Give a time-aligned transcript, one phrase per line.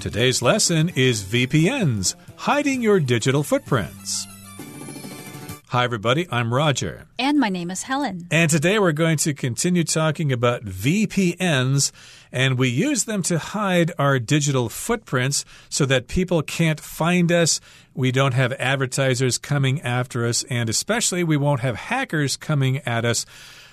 [0.00, 4.26] Today's lesson is VPNs, hiding your digital footprints.
[5.68, 6.26] Hi, everybody.
[6.30, 7.04] I'm Roger.
[7.18, 8.26] And my name is Helen.
[8.30, 11.92] And today we're going to continue talking about VPNs,
[12.32, 17.60] and we use them to hide our digital footprints so that people can't find us.
[17.92, 23.04] We don't have advertisers coming after us, and especially we won't have hackers coming at
[23.04, 23.26] us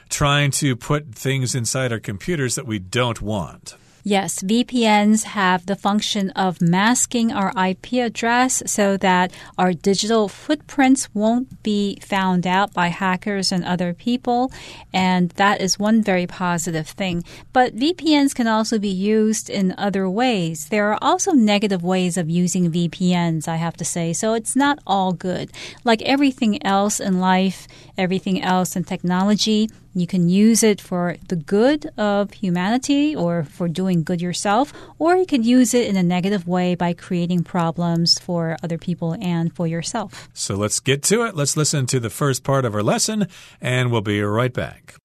[0.09, 3.78] trying to put things inside our computers that we don't want.
[4.08, 11.14] Yes, VPNs have the function of masking our IP address so that our digital footprints
[11.14, 14.50] won't be found out by hackers and other people.
[14.94, 17.26] And that is one very positive thing.
[17.52, 20.70] But VPNs can also be used in other ways.
[20.70, 24.14] There are also negative ways of using VPNs, I have to say.
[24.14, 25.52] So it's not all good.
[25.84, 27.67] Like everything else in life,
[27.98, 29.70] everything else in technology,
[30.02, 35.16] you can use it for the good of humanity or for doing good yourself, or
[35.16, 39.54] you can use it in a negative way by creating problems for other people and
[39.56, 40.30] for yourself.
[40.34, 41.36] So let's get to it.
[41.36, 43.28] Let's listen to the first part of our lesson,
[43.62, 44.95] and we'll be right back.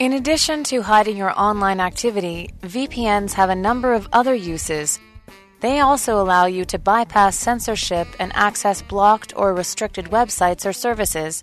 [0.00, 4.98] In addition to hiding your online activity, VPNs have a number of other uses.
[5.60, 11.42] They also allow you to bypass censorship and access blocked or restricted websites or services.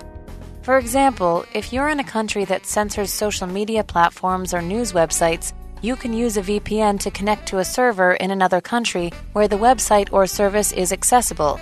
[0.62, 5.52] For example, if you're in a country that censors social media platforms or news websites,
[5.82, 9.58] you can use a VPN to connect to a server in another country where the
[9.58, 11.60] website or service is accessible.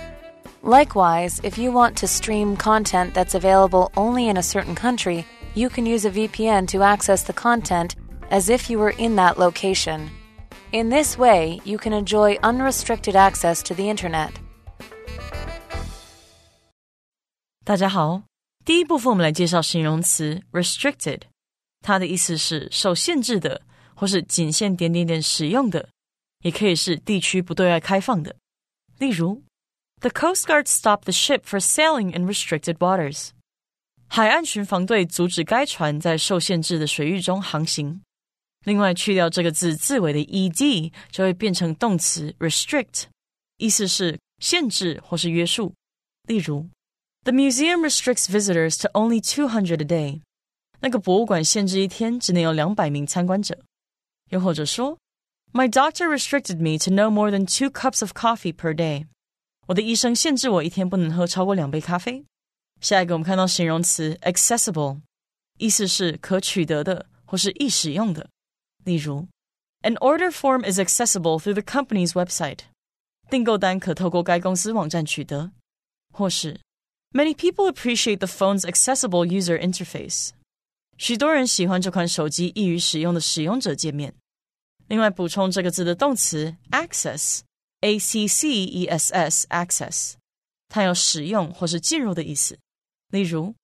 [0.63, 5.69] Likewise, if you want to stream content that's available only in a certain country, you
[5.69, 7.95] can use a VPN to access the content
[8.31, 10.09] as if you were in that location.
[10.71, 14.31] In this way, you can enjoy unrestricted access to the internet.
[17.63, 18.23] 大家好，
[18.62, 21.22] 第一部分，我们来介绍形容词 restricted，
[21.80, 23.62] 它的意思是受限制的，
[23.94, 25.88] 或是仅限点点点使用的，
[26.44, 28.36] 也可以是地区不对外开放的。
[28.98, 29.42] 例如
[30.00, 33.30] ，The Coast Guard stopped the ship for sailing in restricted waters。
[34.06, 38.02] 海岸巡防队阻止该船在受限制的水域中航行。
[38.66, 43.04] 另外，去掉这个字字尾的 ed，就会变成动词 restrict，
[43.56, 45.72] 意思是限制或是约束。
[46.28, 46.68] 例如。
[47.23, 50.21] The museum restricts visitors to only 200 a day.
[50.81, 53.57] 那个博物馆限制一天只能有两百名参观者。
[54.29, 54.97] 又或者说，
[55.51, 59.07] My doctor restricted me to no more than two cups of coffee per day.
[59.67, 62.25] 我的医生限制我一天不能喝超过两杯咖啡。
[62.81, 64.99] 下一个我们看到形容词 accessible，
[65.57, 68.29] 意思是可取得的或是易使用的。
[68.83, 69.27] 例如，
[69.81, 72.59] An order form is accessible through the company's website.
[73.29, 75.51] 订购单可透过该公司网站取得，
[76.13, 76.59] 或是
[77.11, 80.31] Many people appreciate the phone's accessible user interface.
[80.97, 84.13] 许多人喜欢这款手机易于使用的使用者界面。
[84.87, 90.13] 另外，补充这个字的动词 access，a c c e s s access，
[90.69, 92.57] 它有使用或是进入的意思。
[93.09, 93.55] 例如，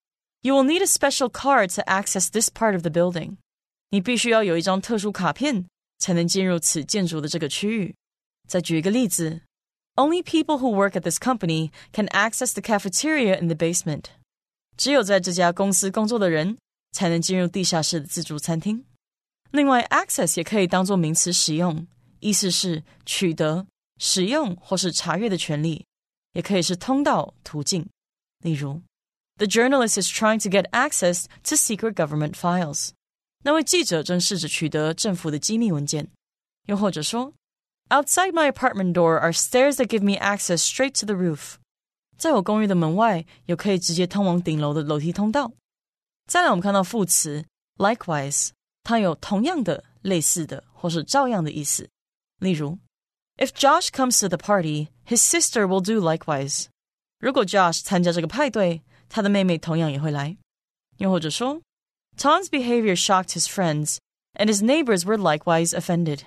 [0.42, 3.38] You will need a special card to access this part of the building。
[3.92, 5.66] 你必须要有一张特殊卡片
[6.00, 7.94] 才能进入此建筑的这个区域。
[8.48, 9.42] 再举一个例子
[9.98, 14.06] only people who work at this company can access the cafeteria in the basement.
[14.78, 16.58] 只有在这家公司工作的人
[16.92, 18.86] 才能进入地下室的自助餐厅。
[19.52, 21.86] 另外，access 也可以当做名词使用，
[22.20, 23.68] 意思是取得、
[24.00, 25.86] 使用或是查阅的权利，
[26.34, 27.88] 也可以是通道、途径。
[28.44, 28.82] 例如，
[29.38, 32.92] The journalist is trying to get access to secret government files。
[33.44, 36.08] 那位记者正试着取得政府的机密文件。
[36.68, 37.34] 又或者说
[37.90, 41.56] Outside my apartment door are stairs that give me access straight to the roof.
[42.18, 45.52] 在我公寓的门外有可以直接通往顶楼的楼梯通道。
[46.28, 47.46] 再来，我们看到副词
[47.78, 48.52] likewise，
[48.84, 51.90] 它有同样的、类似的或是照样的意思。
[52.40, 52.80] 例如，
[53.38, 56.68] If Josh comes to the party, his sister will do likewise。
[57.20, 60.38] 如果 Josh 参加这个派对，他的妹妹同样也会来。
[60.98, 61.62] 又或者说，
[62.18, 63.98] Tom's behavior shocked his friends,
[64.34, 66.22] and his neighbors were likewise offended。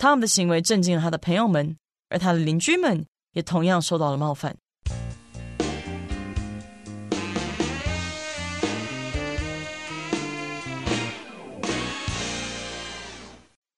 [0.00, 1.76] 汤姆的行为震惊了他的朋友们，
[2.08, 4.56] 而他的邻居们也同样受到了冒犯。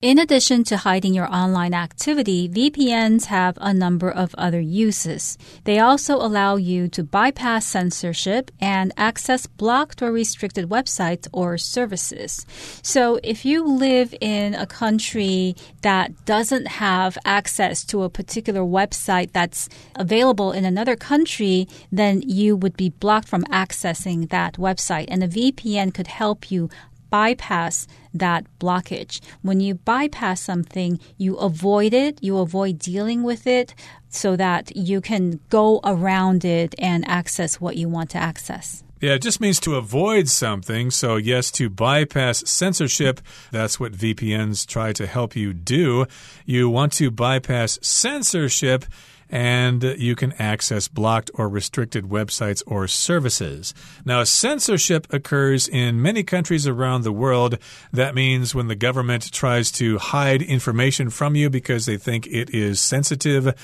[0.02, 5.38] In addition to hiding your online activity, VPNs have a number of other uses.
[5.62, 12.44] They also allow you to bypass censorship and access blocked or restricted websites or services.
[12.82, 19.31] So if you live in a country that doesn't have access to a particular website
[19.31, 25.05] that's available in another country, then you would be blocked from accessing that website.
[25.06, 26.70] And a VPN could help you
[27.12, 29.20] bypass that blockage.
[29.43, 33.75] When you bypass something, you avoid it, you avoid dealing with it
[34.09, 38.82] so that you can go around it and access what you want to access.
[39.03, 40.91] Yeah, it just means to avoid something.
[40.91, 43.20] So, yes, to bypass censorship,
[43.50, 46.06] that's what VPNs try to help you do.
[46.47, 48.85] You want to bypass censorship
[49.32, 53.73] and you can access blocked or restricted websites or services.
[54.05, 57.58] Now, censorship occurs in many countries around the world.
[57.93, 62.50] That means when the government tries to hide information from you because they think it
[62.50, 63.55] is sensitive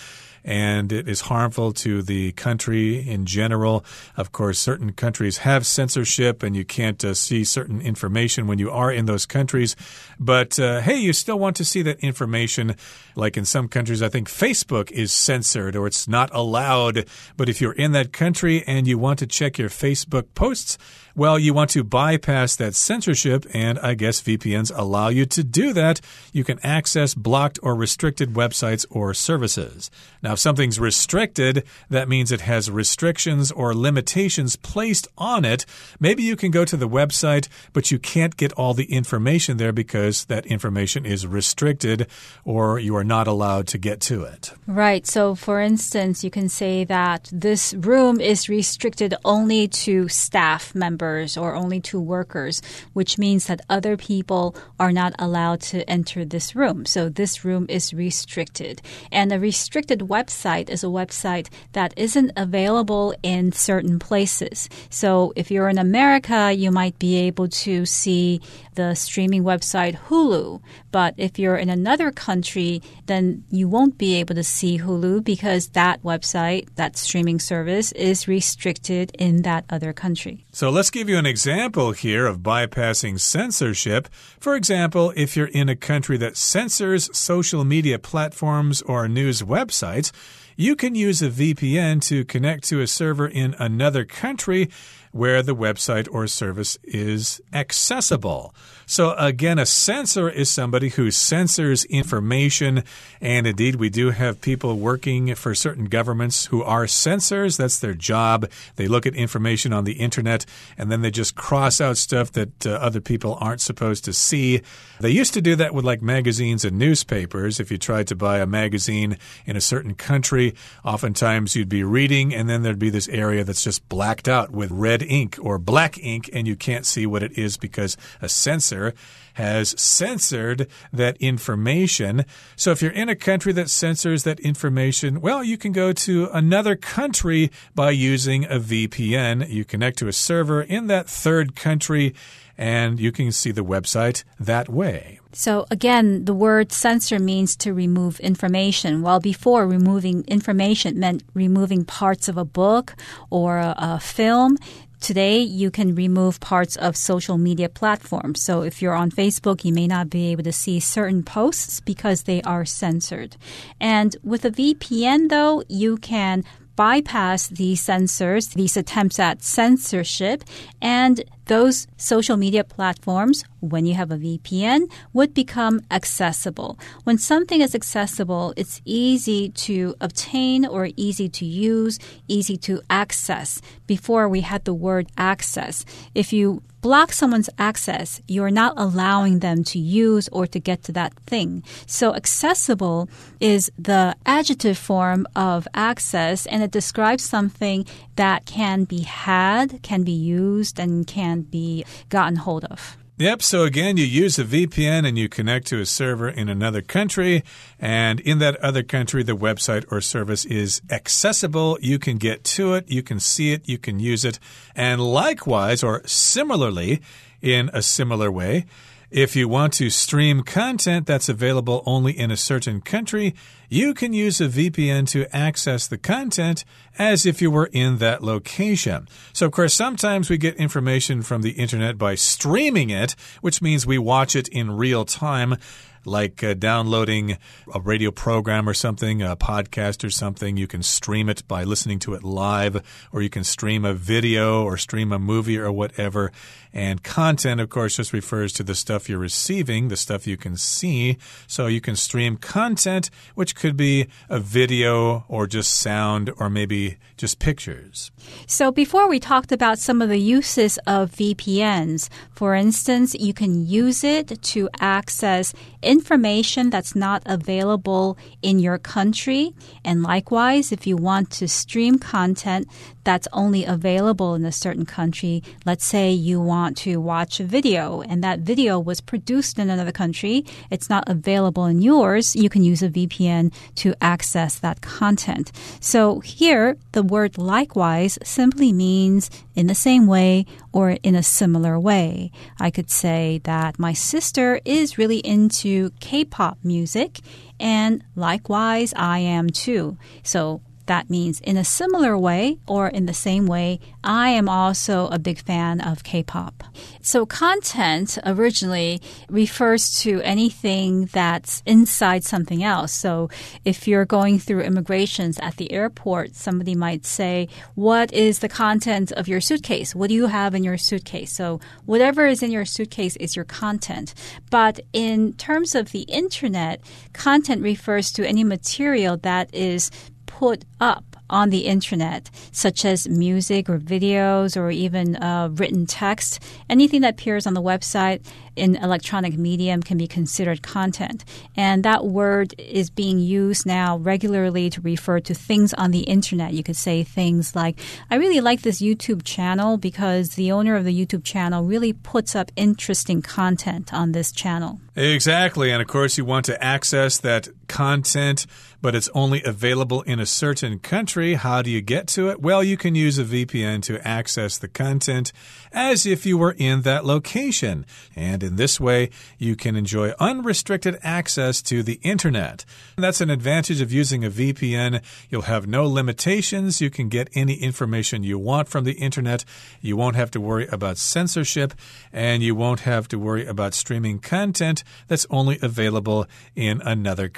[0.44, 3.84] and it is harmful to the country in general.
[4.16, 8.70] Of course, certain countries have censorship and you can't uh, see certain information when you
[8.70, 9.76] are in those countries.
[10.18, 12.76] But uh, hey, you still want to see that information.
[13.14, 17.06] Like in some countries, I think Facebook is censored or it's not allowed.
[17.36, 20.78] But if you're in that country and you want to check your Facebook posts,
[21.14, 25.72] well, you want to bypass that censorship, and I guess VPNs allow you to do
[25.72, 26.00] that.
[26.32, 29.90] You can access blocked or restricted websites or services.
[30.22, 35.64] Now, if something's restricted, that means it has restrictions or limitations placed on it.
[35.98, 39.72] Maybe you can go to the website, but you can't get all the information there
[39.72, 42.06] because that information is restricted
[42.44, 44.52] or you are not allowed to get to it.
[44.66, 45.06] Right.
[45.06, 50.97] So, for instance, you can say that this room is restricted only to staff members
[51.02, 52.62] or only two workers,
[52.92, 56.84] which means that other people are not allowed to enter this room.
[56.84, 58.82] So this room is restricted.
[59.12, 64.68] And a restricted website is a website that isn't available in certain places.
[64.90, 68.40] So if you're in America, you might be able to see
[68.78, 70.62] the streaming website Hulu.
[70.92, 75.70] But if you're in another country, then you won't be able to see Hulu because
[75.70, 80.46] that website, that streaming service, is restricted in that other country.
[80.52, 84.08] So let's give you an example here of bypassing censorship.
[84.38, 90.12] For example, if you're in a country that censors social media platforms or news websites,
[90.58, 94.68] you can use a VPN to connect to a server in another country
[95.12, 98.54] where the website or service is accessible.
[98.86, 102.84] So, again, a censor is somebody who censors information.
[103.20, 107.58] And indeed, we do have people working for certain governments who are censors.
[107.58, 108.50] That's their job.
[108.76, 110.46] They look at information on the internet
[110.78, 114.62] and then they just cross out stuff that uh, other people aren't supposed to see.
[115.00, 117.60] They used to do that with like magazines and newspapers.
[117.60, 120.47] If you tried to buy a magazine in a certain country,
[120.84, 124.70] oftentimes you'd be reading and then there'd be this area that's just blacked out with
[124.70, 128.94] red ink or black ink and you can't see what it is because a censor
[129.34, 132.24] has censored that information.
[132.56, 136.28] So if you're in a country that censors that information, well, you can go to
[136.32, 139.48] another country by using a VPN.
[139.48, 142.14] You connect to a server in that third country
[142.58, 145.20] and you can see the website that way.
[145.32, 151.84] So again, the word censor means to remove information, while before removing information meant removing
[151.84, 152.94] parts of a book
[153.30, 154.58] or a, film.
[155.00, 158.42] Today, you can remove parts of social media platforms.
[158.42, 162.24] So if you're on Facebook, you may not be able to see certain posts because
[162.24, 163.36] they are censored.
[163.80, 166.42] And with a VPN, though, you can
[166.78, 170.44] bypass these censors, these attempts at censorship,
[170.80, 176.78] and those social media platforms, when you have a VPN, would become accessible.
[177.02, 183.60] When something is accessible, it's easy to obtain or easy to use, easy to access.
[183.88, 185.84] Before we had the word access.
[186.14, 190.92] If you block someone's access, you're not allowing them to use or to get to
[190.92, 191.62] that thing.
[191.86, 193.08] So accessible
[193.40, 197.84] is the adjective form of access and it describes something
[198.16, 202.96] that can be had, can be used, and can be gotten hold of.
[203.18, 203.42] Yep.
[203.42, 207.42] So again, you use a VPN and you connect to a server in another country.
[207.80, 211.78] And in that other country, the website or service is accessible.
[211.82, 212.88] You can get to it.
[212.88, 213.68] You can see it.
[213.68, 214.38] You can use it.
[214.76, 217.02] And likewise, or similarly,
[217.42, 218.66] in a similar way,
[219.10, 223.34] if you want to stream content that's available only in a certain country,
[223.68, 226.64] you can use a VPN to access the content
[226.98, 229.08] as if you were in that location.
[229.32, 233.86] So, of course, sometimes we get information from the internet by streaming it, which means
[233.86, 235.56] we watch it in real time
[236.04, 237.38] like uh, downloading
[237.72, 240.56] a radio program or something, a podcast or something.
[240.56, 244.64] You can stream it by listening to it live, or you can stream a video
[244.64, 246.32] or stream a movie or whatever.
[246.72, 250.56] And content, of course, just refers to the stuff you're receiving, the stuff you can
[250.56, 251.18] see.
[251.46, 256.98] So you can stream content, which could be a video or just sound or maybe
[257.16, 258.10] just pictures.
[258.46, 262.08] So before we talked about some of the uses of VPNs.
[262.32, 269.54] For instance, you can use it to access information that's not available in your country.
[269.84, 272.68] And likewise, if you want to stream content
[273.08, 275.42] that's only available in a certain country.
[275.64, 279.92] Let's say you want to watch a video and that video was produced in another
[279.92, 280.44] country.
[280.70, 282.36] It's not available in yours.
[282.36, 285.52] You can use a VPN to access that content.
[285.80, 291.78] So here, the word likewise simply means in the same way or in a similar
[291.78, 292.30] way.
[292.60, 297.20] I could say that my sister is really into K-pop music
[297.60, 299.96] and likewise I am too.
[300.22, 305.06] So that means in a similar way or in the same way, I am also
[305.08, 306.64] a big fan of K pop.
[307.00, 312.92] So, content originally refers to anything that's inside something else.
[312.92, 313.30] So,
[313.64, 319.12] if you're going through immigrations at the airport, somebody might say, What is the content
[319.12, 319.94] of your suitcase?
[319.94, 321.32] What do you have in your suitcase?
[321.32, 324.14] So, whatever is in your suitcase is your content.
[324.50, 326.80] But in terms of the internet,
[327.12, 329.90] content refers to any material that is
[330.38, 336.40] put up on the internet, such as music or videos or even uh, written text.
[336.70, 341.24] Anything that appears on the website in electronic medium can be considered content.
[341.56, 346.52] And that word is being used now regularly to refer to things on the internet.
[346.52, 350.84] You could say things like, I really like this YouTube channel because the owner of
[350.84, 354.80] the YouTube channel really puts up interesting content on this channel.
[354.94, 355.72] Exactly.
[355.72, 358.46] And of course, you want to access that content,
[358.80, 361.34] but it's only available in a certain country.
[361.34, 362.40] How do you get to it?
[362.40, 365.32] Well, you can use a VPN to access the content
[365.72, 367.84] as if you were in that location.
[368.16, 372.64] And in this way, you can enjoy unrestricted access to the internet.
[372.96, 375.02] And that's an advantage of using a VPN.
[375.28, 376.80] You'll have no limitations.
[376.80, 379.44] You can get any information you want from the internet.
[379.80, 381.74] You won't have to worry about censorship,
[382.12, 387.28] and you won't have to worry about streaming content that's only available in another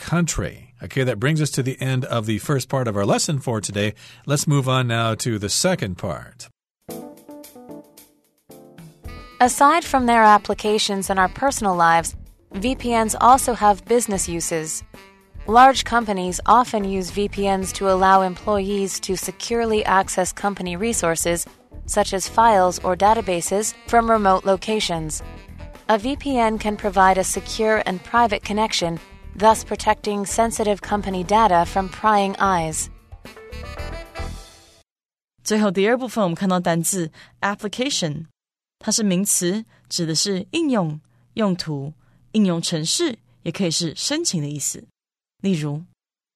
[0.82, 3.60] Okay, that brings us to the end of the first part of our lesson for
[3.60, 3.94] today.
[4.26, 6.48] Let's move on now to the second part.
[9.40, 12.14] Aside from their applications in our personal lives,
[12.54, 14.82] VPNs also have business uses.
[15.46, 21.46] Large companies often use VPNs to allow employees to securely access company resources,
[21.86, 25.22] such as files or databases, from remote locations.
[25.88, 29.00] A VPN can provide a secure and private connection,
[29.37, 32.87] thus protecting sensitive company data from prying eyes.
[35.43, 38.25] 最后第二部分，我们看到单字 application。
[38.79, 40.99] 它是名词，指的是应用、
[41.35, 41.93] 用途、
[42.33, 44.87] 应用程式，也可以是申请的意思。
[45.41, 45.83] 例如，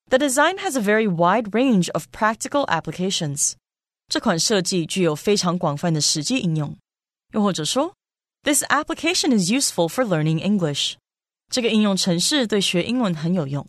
[0.10, 3.54] The design has a very wide range of practical applications。
[4.08, 6.76] 这款设计具有非常广泛的实际应用。
[7.34, 7.94] 又或者说，
[8.44, 10.96] This application is useful for learning English。
[11.49, 13.67] 这个应用程式对学英文很有用。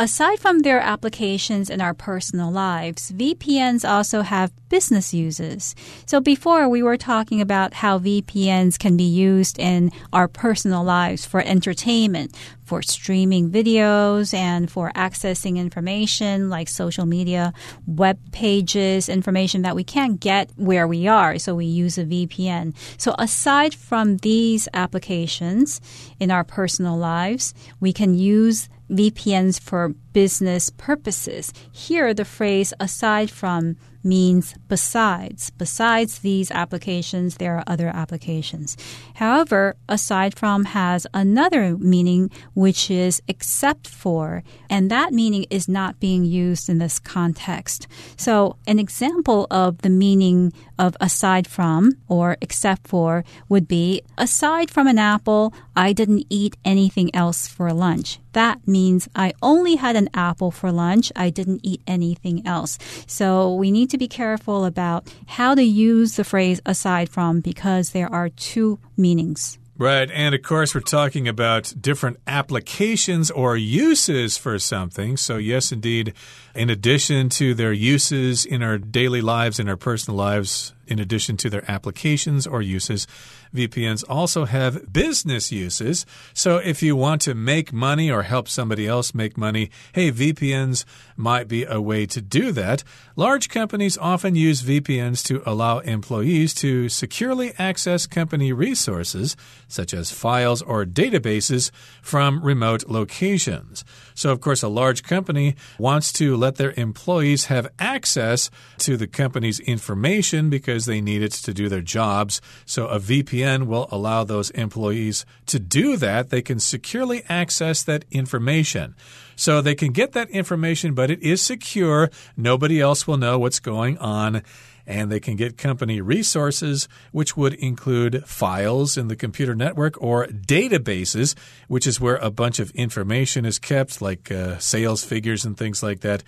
[0.00, 5.74] Aside from their applications in our personal lives, VPNs also have business uses.
[6.06, 11.26] So before we were talking about how VPNs can be used in our personal lives
[11.26, 17.52] for entertainment, for streaming videos and for accessing information like social media,
[17.88, 21.40] web pages, information that we can't get where we are.
[21.40, 22.72] So we use a VPN.
[22.98, 25.80] So aside from these applications
[26.20, 31.52] in our personal lives, we can use VPNs for business purposes.
[31.72, 35.50] Here, the phrase aside from means besides.
[35.50, 38.76] Besides these applications, there are other applications.
[39.18, 45.98] However, aside from has another meaning, which is except for, and that meaning is not
[45.98, 47.88] being used in this context.
[48.16, 54.70] So, an example of the meaning of aside from or except for would be aside
[54.70, 58.20] from an apple, I didn't eat anything else for lunch.
[58.34, 61.10] That means I only had an apple for lunch.
[61.16, 62.78] I didn't eat anything else.
[63.08, 67.90] So we need to be careful about how to use the phrase aside from because
[67.90, 69.58] there are two meanings.
[69.78, 70.10] Right.
[70.10, 75.16] And of course, we're talking about different applications or uses for something.
[75.16, 76.14] So, yes, indeed,
[76.52, 81.36] in addition to their uses in our daily lives, in our personal lives, in addition
[81.36, 83.06] to their applications or uses,
[83.54, 86.04] VPNs also have business uses.
[86.34, 90.84] So if you want to make money or help somebody else make money, hey, VPNs
[91.16, 92.84] might be a way to do that.
[93.16, 99.36] Large companies often use VPNs to allow employees to securely access company resources,
[99.66, 101.70] such as files or databases,
[102.02, 103.84] from remote locations.
[104.14, 109.06] So, of course, a large company wants to let their employees have access to the
[109.06, 112.40] company's information because they need it to do their jobs.
[112.66, 116.30] So, a VPN will allow those employees to do that.
[116.30, 118.94] They can securely access that information.
[119.36, 122.10] So they can get that information, but it is secure.
[122.36, 124.42] Nobody else will know what's going on
[124.88, 130.26] and they can get company resources, which would include files in the computer network or
[130.26, 131.36] databases,
[131.68, 135.82] which is where a bunch of information is kept, like uh, sales figures and things
[135.82, 136.24] like that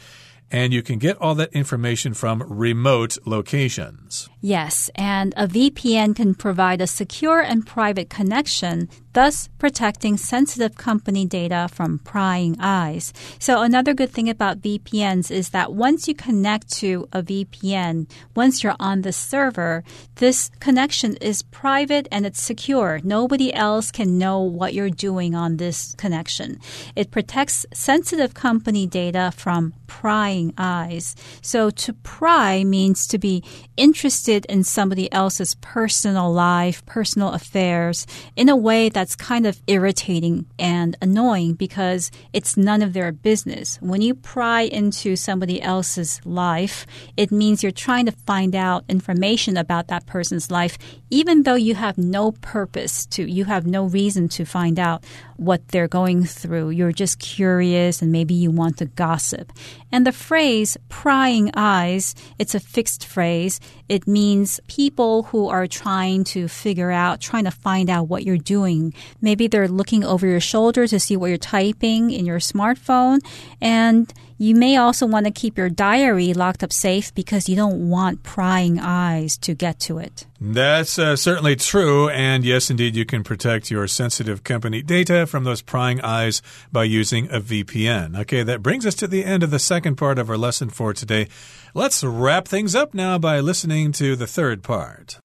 [0.50, 4.28] and you can get all that information from remote locations.
[4.40, 11.24] Yes, and a VPN can provide a secure and private connection, thus protecting sensitive company
[11.24, 13.12] data from prying eyes.
[13.38, 18.62] So, another good thing about VPNs is that once you connect to a VPN, once
[18.62, 19.84] you're on the server,
[20.16, 23.00] this connection is private and it's secure.
[23.02, 26.60] Nobody else can know what you're doing on this connection.
[26.94, 31.16] It protects sensitive company data from prying eyes.
[31.42, 33.42] So, to pry means to be
[33.76, 40.44] interested in somebody else's personal life, personal affairs in a way that's kind of irritating
[40.58, 43.78] and annoying because it's none of their business.
[43.80, 49.56] When you pry into somebody else's life, it means you're trying to find out information
[49.56, 50.76] about that person's life,
[51.08, 55.02] even though you have no purpose to, you have no reason to find out
[55.40, 56.68] what they're going through.
[56.68, 59.50] You're just curious and maybe you want to gossip.
[59.90, 63.58] And the phrase prying eyes, it's a fixed phrase.
[63.88, 68.36] It means people who are trying to figure out, trying to find out what you're
[68.36, 68.92] doing.
[69.22, 73.20] Maybe they're looking over your shoulder to see what you're typing in your smartphone
[73.62, 77.90] and you may also want to keep your diary locked up safe because you don't
[77.90, 80.26] want prying eyes to get to it.
[80.40, 82.08] That's uh, certainly true.
[82.08, 86.40] And yes, indeed, you can protect your sensitive company data from those prying eyes
[86.72, 88.18] by using a VPN.
[88.20, 90.94] Okay, that brings us to the end of the second part of our lesson for
[90.94, 91.28] today.
[91.74, 95.18] Let's wrap things up now by listening to the third part.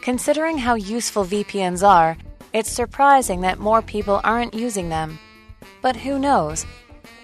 [0.00, 2.16] Considering how useful VPNs are,
[2.54, 5.18] it's surprising that more people aren't using them.
[5.80, 6.66] But who knows?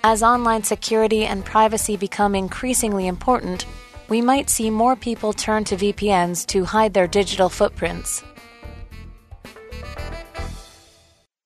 [0.02, 3.66] As online security and privacy become increasingly important,
[4.08, 8.22] we might see more people turn to VPNs to hide their digital footprints.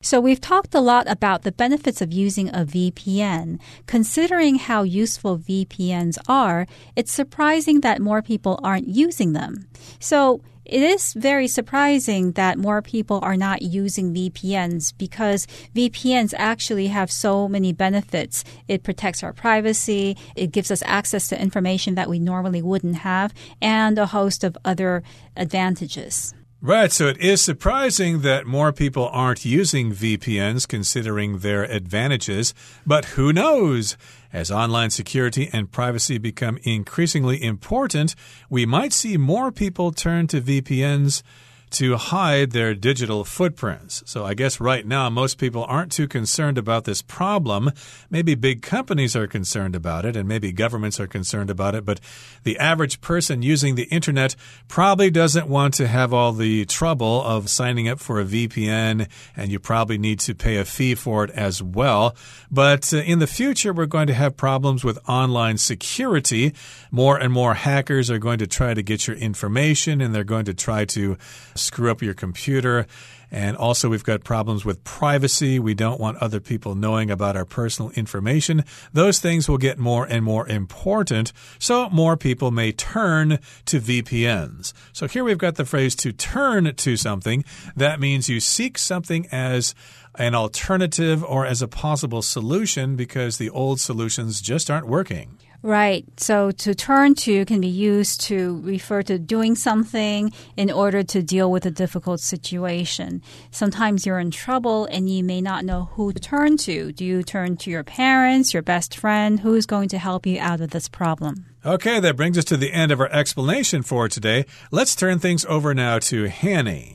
[0.00, 3.60] So, we've talked a lot about the benefits of using a VPN.
[3.86, 6.66] Considering how useful VPNs are,
[6.96, 9.68] it's surprising that more people aren't using them.
[9.98, 16.88] So, it is very surprising that more people are not using VPNs because VPNs actually
[16.88, 18.44] have so many benefits.
[18.68, 23.32] It protects our privacy, it gives us access to information that we normally wouldn't have,
[23.62, 25.02] and a host of other
[25.36, 26.34] advantages.
[26.60, 32.52] Right, so it is surprising that more people aren't using VPNs considering their advantages,
[32.84, 33.96] but who knows?
[34.32, 38.16] As online security and privacy become increasingly important,
[38.50, 41.22] we might see more people turn to VPNs
[41.70, 44.02] to hide their digital footprints.
[44.06, 47.70] So I guess right now most people aren't too concerned about this problem.
[48.10, 52.00] Maybe big companies are concerned about it and maybe governments are concerned about it, but
[52.44, 54.34] the average person using the internet
[54.68, 59.50] probably doesn't want to have all the trouble of signing up for a VPN and
[59.50, 62.16] you probably need to pay a fee for it as well.
[62.50, 66.54] But uh, in the future, we're going to have problems with online security.
[66.90, 70.46] More and more hackers are going to try to get your information and they're going
[70.46, 71.16] to try to
[71.58, 72.86] screw up your computer.
[73.30, 75.58] And also, we've got problems with privacy.
[75.58, 78.64] We don't want other people knowing about our personal information.
[78.92, 81.32] Those things will get more and more important.
[81.58, 84.72] So, more people may turn to VPNs.
[84.94, 87.44] So, here we've got the phrase to turn to something.
[87.76, 89.74] That means you seek something as
[90.14, 95.38] an alternative or as a possible solution because the old solutions just aren't working.
[95.62, 96.04] Right.
[96.18, 101.22] So to turn to can be used to refer to doing something in order to
[101.22, 103.22] deal with a difficult situation.
[103.50, 106.92] Sometimes you're in trouble and you may not know who to turn to.
[106.92, 109.40] Do you turn to your parents, your best friend?
[109.40, 111.46] Who's going to help you out of this problem?
[111.66, 114.46] Okay, that brings us to the end of our explanation for today.
[114.70, 116.94] Let's turn things over now to Hanny.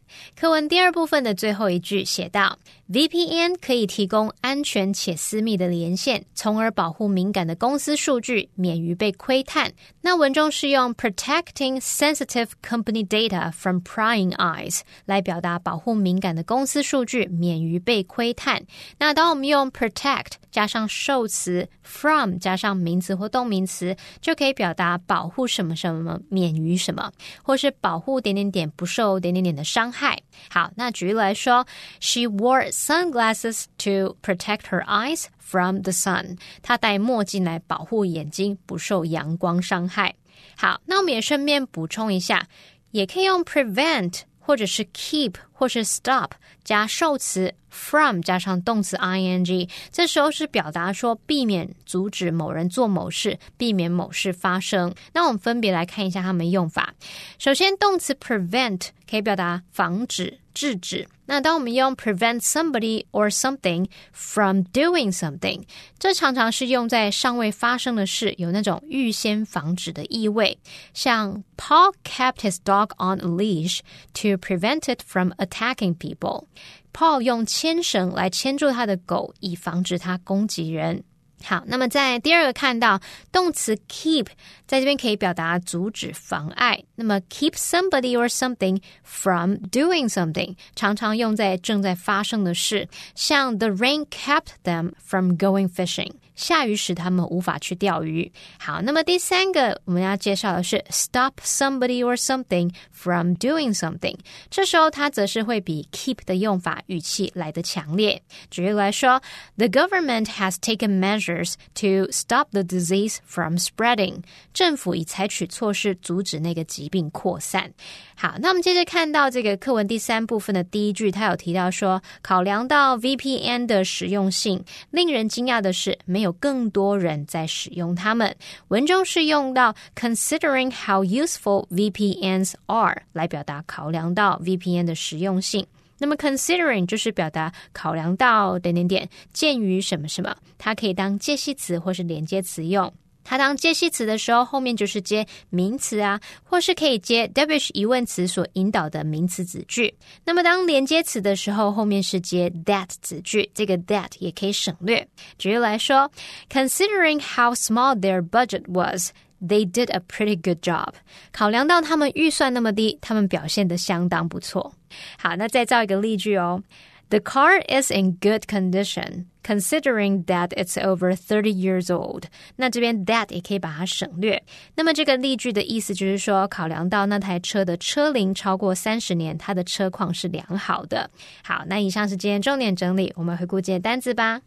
[0.39, 2.57] 课文第二部分的最后一句写道
[2.91, 9.71] ：VPN 可以提供安全且私密的连线，从而保护敏感的公司数据免于被窥探。
[10.01, 18.61] 那文中是用 protecting sensitive company data from prying eyes 来表达保护敏感的公司数据免于被窥探。
[18.97, 26.19] 那当我们用 protect 加上受词 from 加上名词或动名词，就可以表达保护什么什么。
[26.29, 27.11] 免于什么，
[27.43, 30.00] 或是保护点点点不受点点点的伤害。
[30.48, 31.66] 好，那举例来说，
[32.00, 36.38] She wore sunglasses to protect her eyes from the sun。
[36.62, 40.14] 她戴墨镜来保护眼睛不受阳光伤害。
[40.56, 42.48] 好，那我们也顺便补充一下，
[42.92, 46.31] 也可以用 prevent 或者是 keep 或是 stop
[46.65, 47.53] 加受词。
[47.73, 54.93] from 加上动词 ing，这时候是表达说避免、阻止某人做某事，避免某事发生。
[55.13, 56.93] 那我们分别来看一下它们用法。
[57.39, 61.07] 首先，动词 prevent 可以表达防止、制止。
[61.30, 65.62] 那当我们用 prevent somebody or something from doing something，
[65.98, 70.58] 这常常是用在尚未发生的事，有那种预先防止的意味。
[70.94, 73.80] 像 Paul kept his dog on a leash
[74.14, 81.02] to prevent it from attacking people。Paul 用牵绳来牵住他的狗，以防止它攻击人。
[81.43, 82.99] 好，那么在第二个看到
[83.31, 84.27] 动词 keep，
[84.65, 86.83] 在这边可以表达阻止、妨碍。
[86.95, 96.11] 那么 keep somebody or something from doing something，常常用在正在发生的事，像 the rain kept them from going fishing。
[96.41, 98.31] 下雨使他们无法去钓鱼。
[98.57, 104.17] 好，那么第三个我们要介绍的是 stop somebody or something from doing something。
[104.49, 108.19] 这时候它则是会比 keep 的用法语气来得强烈。
[108.49, 109.21] 举例来说
[109.57, 114.23] ，The government has taken measures to stop the disease from spreading。
[114.51, 117.71] 政府已采取措施阻止那个疾病扩散。
[118.15, 128.35] 好，那我们接着看到这个课文第三部分的第一句，它有提到说，考量到 VPN 的实用性，令人惊讶的是，没有更多人在使用它们。
[128.69, 135.65] 文中是用到 considering how useful VPNs are 来表达考量到 VPN 的实用性。
[135.97, 142.91] 那么 considering 就是表达考量到点点点，鉴于什么什么，它可以当介系词或是连接词用。
[143.23, 149.93] 它当介系词的时候，后面就是接名词啊，或是可以接 W 疑问词所引导的名词子句。
[150.25, 155.07] 那么当连接词的时候，后面是接 that 子句，这个 that 也可以省略。
[155.37, 156.11] 举例来说
[156.49, 160.93] ，Considering how small their budget was, they did a pretty good job。
[161.31, 164.73] 考量到他们预算那么低，他们表现得相当不错。
[165.17, 166.61] 好，那再造一个例句哦。
[167.10, 172.24] The car is in good condition, considering that it's over thirty years old.
[172.56, 174.42] 那这边 that 也可以把它省略。
[174.74, 181.08] 那么这个例句的意思就是说，考量到那台车的车龄超过三十年，它的车况是良好的。
[181.44, 184.40] 好，那以上是今天重点整理，我们回顾今天单词吧。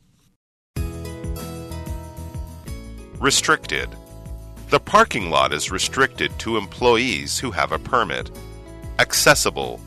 [3.22, 3.88] Restricted.
[4.70, 8.28] The parking lot is restricted to employees who have a permit.
[8.98, 9.80] Accessible.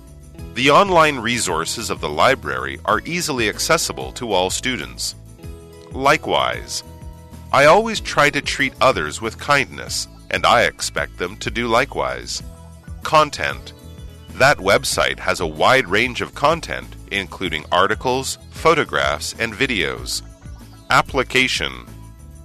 [0.58, 5.14] The online resources of the library are easily accessible to all students.
[5.92, 6.84] Likewise,
[7.54, 12.42] I always try to treat others with kindness, and I expect them to do likewise.
[13.04, 13.74] Content
[14.34, 20.24] That website has a wide range of content, including articles, photographs, and videos.
[20.90, 21.86] Application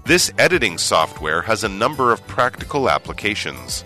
[0.04, 3.84] This editing software has a number of practical applications.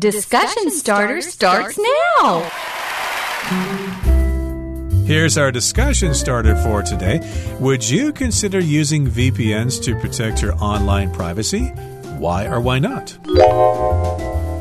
[0.00, 2.50] Discussion Starter starts now.
[5.04, 7.20] Here's our discussion starter for today.
[7.60, 11.66] Would you consider using VPNs to protect your online privacy?
[12.16, 13.18] Why or why not?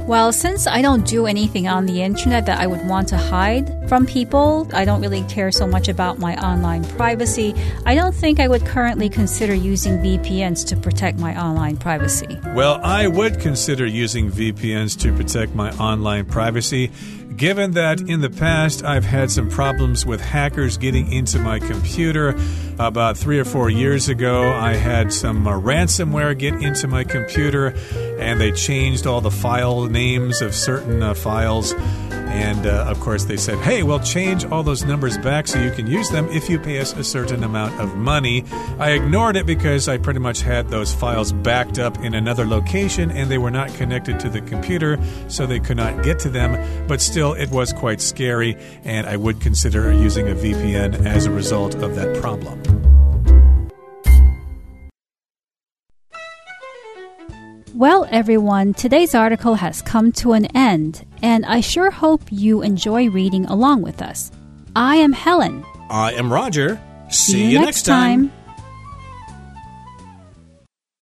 [0.09, 3.87] Well, since I don't do anything on the internet that I would want to hide
[3.87, 7.53] from people, I don't really care so much about my online privacy.
[7.85, 12.39] I don't think I would currently consider using VPNs to protect my online privacy.
[12.55, 16.89] Well, I would consider using VPNs to protect my online privacy
[17.35, 22.35] given that in the past I've had some problems with hackers getting into my computer.
[22.77, 27.75] About three or four years ago, I had some uh, ransomware get into my computer
[28.19, 31.73] and they changed all the file names of certain uh, files.
[32.29, 35.71] And uh, of course, they said, hey, we'll change all those numbers back so you
[35.71, 38.45] can use them if you pay us a certain amount of money.
[38.77, 43.11] I ignored it because I pretty much had those files backed up in another location
[43.11, 46.87] and they were not connected to the computer, so they could not get to them.
[46.87, 51.31] But still, it was quite scary, and I would consider using a VPN as a
[51.31, 52.61] result of that problem.
[57.75, 63.09] Well, everyone, today's article has come to an end, and I sure hope you enjoy
[63.09, 64.31] reading along with us.
[64.75, 65.65] I am Helen.
[65.89, 66.79] I am Roger.
[67.09, 68.31] See you next time.